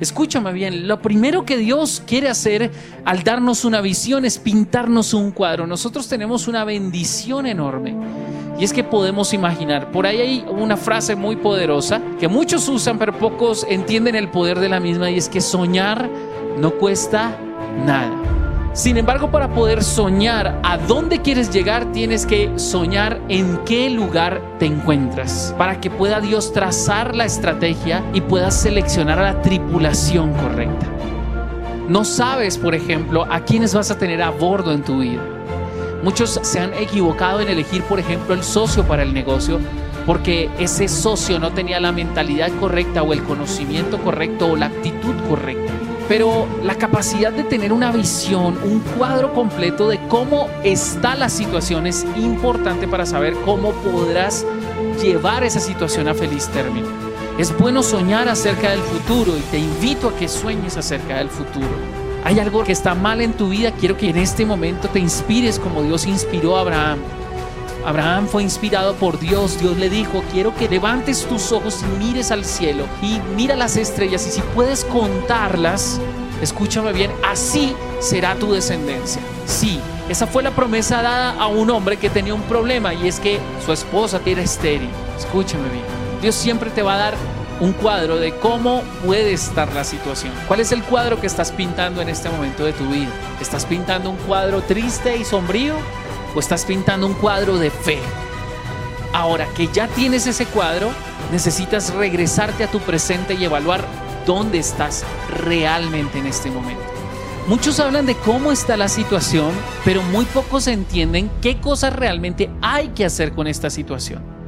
Escúchame 0.00 0.52
bien, 0.52 0.88
lo 0.88 1.02
primero 1.02 1.44
que 1.44 1.58
Dios 1.58 2.02
quiere 2.06 2.28
hacer 2.28 2.70
al 3.04 3.22
darnos 3.22 3.64
una 3.66 3.82
visión 3.82 4.24
es 4.24 4.38
pintarnos 4.38 5.12
un 5.12 5.30
cuadro. 5.30 5.66
Nosotros 5.66 6.08
tenemos 6.08 6.48
una 6.48 6.64
bendición 6.64 7.46
enorme. 7.46 7.94
Y 8.58 8.64
es 8.64 8.72
que 8.72 8.84
podemos 8.84 9.32
imaginar, 9.32 9.90
por 9.90 10.06
ahí 10.06 10.20
hay 10.20 10.44
una 10.50 10.76
frase 10.76 11.16
muy 11.16 11.36
poderosa 11.36 12.00
que 12.18 12.28
muchos 12.28 12.68
usan, 12.68 12.98
pero 12.98 13.18
pocos 13.18 13.66
entienden 13.68 14.16
el 14.16 14.28
poder 14.28 14.58
de 14.58 14.68
la 14.68 14.80
misma, 14.80 15.10
y 15.10 15.16
es 15.16 15.30
que 15.30 15.40
soñar 15.40 16.10
no 16.58 16.72
cuesta 16.72 17.38
nada. 17.86 18.39
Sin 18.72 18.96
embargo, 18.96 19.32
para 19.32 19.48
poder 19.48 19.82
soñar 19.82 20.60
a 20.62 20.78
dónde 20.78 21.20
quieres 21.20 21.50
llegar, 21.50 21.90
tienes 21.90 22.24
que 22.24 22.56
soñar 22.56 23.20
en 23.28 23.58
qué 23.64 23.90
lugar 23.90 24.40
te 24.60 24.66
encuentras, 24.66 25.52
para 25.58 25.80
que 25.80 25.90
pueda 25.90 26.20
Dios 26.20 26.52
trazar 26.52 27.16
la 27.16 27.24
estrategia 27.24 28.04
y 28.14 28.20
puedas 28.20 28.54
seleccionar 28.60 29.18
a 29.18 29.32
la 29.32 29.42
tripulación 29.42 30.32
correcta. 30.34 30.86
No 31.88 32.04
sabes, 32.04 32.58
por 32.58 32.76
ejemplo, 32.76 33.26
a 33.28 33.40
quiénes 33.40 33.74
vas 33.74 33.90
a 33.90 33.98
tener 33.98 34.22
a 34.22 34.30
bordo 34.30 34.72
en 34.72 34.84
tu 34.84 35.00
vida. 35.00 35.22
Muchos 36.04 36.38
se 36.40 36.60
han 36.60 36.72
equivocado 36.74 37.40
en 37.40 37.48
elegir, 37.48 37.82
por 37.82 37.98
ejemplo, 37.98 38.34
el 38.34 38.44
socio 38.44 38.84
para 38.84 39.02
el 39.02 39.12
negocio 39.12 39.58
porque 40.06 40.48
ese 40.58 40.88
socio 40.88 41.38
no 41.38 41.50
tenía 41.50 41.78
la 41.78 41.92
mentalidad 41.92 42.50
correcta 42.58 43.02
o 43.02 43.12
el 43.12 43.22
conocimiento 43.22 43.98
correcto 43.98 44.46
o 44.46 44.56
la 44.56 44.66
actitud 44.66 45.14
correcta 45.28 45.89
pero 46.10 46.48
la 46.64 46.74
capacidad 46.74 47.32
de 47.32 47.44
tener 47.44 47.72
una 47.72 47.92
visión, 47.92 48.58
un 48.64 48.80
cuadro 48.98 49.32
completo 49.32 49.88
de 49.88 50.00
cómo 50.08 50.48
está 50.64 51.14
la 51.14 51.28
situación 51.28 51.86
es 51.86 52.04
importante 52.16 52.88
para 52.88 53.06
saber 53.06 53.32
cómo 53.44 53.70
podrás 53.74 54.44
llevar 55.00 55.44
esa 55.44 55.60
situación 55.60 56.08
a 56.08 56.14
feliz 56.14 56.48
término. 56.48 56.88
Es 57.38 57.56
bueno 57.56 57.84
soñar 57.84 58.28
acerca 58.28 58.70
del 58.72 58.80
futuro 58.80 59.38
y 59.38 59.40
te 59.52 59.58
invito 59.58 60.08
a 60.08 60.16
que 60.16 60.26
sueñes 60.26 60.76
acerca 60.76 61.18
del 61.18 61.30
futuro. 61.30 61.68
Hay 62.24 62.40
algo 62.40 62.64
que 62.64 62.72
está 62.72 62.96
mal 62.96 63.20
en 63.20 63.34
tu 63.34 63.50
vida, 63.50 63.70
quiero 63.70 63.96
que 63.96 64.10
en 64.10 64.16
este 64.16 64.44
momento 64.44 64.88
te 64.88 64.98
inspires 64.98 65.60
como 65.60 65.80
Dios 65.84 66.06
inspiró 66.06 66.56
a 66.56 66.62
Abraham. 66.62 66.98
Abraham 67.84 68.28
fue 68.28 68.42
inspirado 68.42 68.94
por 68.94 69.18
Dios. 69.18 69.58
Dios 69.58 69.76
le 69.78 69.88
dijo, 69.88 70.22
quiero 70.32 70.54
que 70.54 70.68
levantes 70.68 71.24
tus 71.26 71.52
ojos 71.52 71.82
y 71.82 72.04
mires 72.04 72.30
al 72.30 72.44
cielo 72.44 72.84
y 73.02 73.20
mira 73.34 73.56
las 73.56 73.76
estrellas 73.76 74.26
y 74.26 74.30
si 74.30 74.40
puedes 74.54 74.84
contarlas, 74.84 76.00
escúchame 76.42 76.92
bien, 76.92 77.10
así 77.26 77.74
será 78.00 78.34
tu 78.34 78.52
descendencia. 78.52 79.22
Sí, 79.46 79.80
esa 80.08 80.26
fue 80.26 80.42
la 80.42 80.50
promesa 80.50 81.02
dada 81.02 81.32
a 81.40 81.46
un 81.46 81.70
hombre 81.70 81.96
que 81.96 82.10
tenía 82.10 82.34
un 82.34 82.42
problema 82.42 82.94
y 82.94 83.08
es 83.08 83.20
que 83.20 83.38
su 83.64 83.72
esposa 83.72 84.20
era 84.26 84.42
estéril. 84.42 84.90
Escúchame 85.18 85.68
bien. 85.68 85.84
Dios 86.20 86.34
siempre 86.34 86.70
te 86.70 86.82
va 86.82 86.94
a 86.94 86.98
dar 86.98 87.14
un 87.60 87.72
cuadro 87.74 88.16
de 88.16 88.34
cómo 88.34 88.82
puede 89.04 89.32
estar 89.32 89.72
la 89.72 89.84
situación. 89.84 90.32
¿Cuál 90.48 90.60
es 90.60 90.72
el 90.72 90.82
cuadro 90.82 91.20
que 91.20 91.26
estás 91.26 91.52
pintando 91.52 92.00
en 92.00 92.08
este 92.08 92.28
momento 92.30 92.64
de 92.64 92.72
tu 92.72 92.88
vida? 92.88 93.10
¿Estás 93.40 93.66
pintando 93.66 94.10
un 94.10 94.16
cuadro 94.16 94.62
triste 94.62 95.16
y 95.16 95.24
sombrío? 95.24 95.74
O 96.34 96.40
estás 96.40 96.64
pintando 96.64 97.06
un 97.06 97.14
cuadro 97.14 97.58
de 97.58 97.70
fe. 97.70 97.98
Ahora 99.12 99.46
que 99.56 99.68
ya 99.68 99.88
tienes 99.88 100.26
ese 100.26 100.46
cuadro, 100.46 100.90
necesitas 101.32 101.92
regresarte 101.94 102.64
a 102.64 102.70
tu 102.70 102.78
presente 102.80 103.34
y 103.34 103.44
evaluar 103.44 103.84
dónde 104.26 104.58
estás 104.58 105.04
realmente 105.28 106.18
en 106.18 106.26
este 106.26 106.50
momento. 106.50 106.82
Muchos 107.46 107.80
hablan 107.80 108.06
de 108.06 108.14
cómo 108.14 108.52
está 108.52 108.76
la 108.76 108.88
situación, 108.88 109.50
pero 109.84 110.02
muy 110.02 110.24
pocos 110.26 110.68
entienden 110.68 111.30
qué 111.42 111.60
cosas 111.60 111.94
realmente 111.94 112.50
hay 112.62 112.88
que 112.88 113.04
hacer 113.04 113.32
con 113.32 113.46
esta 113.46 113.70
situación. 113.70 114.39